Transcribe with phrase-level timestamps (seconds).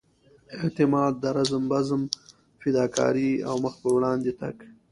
[0.59, 2.01] اعتماد رزم بزم
[2.61, 4.55] فداکارۍ او مخ پر وړاندې تګ.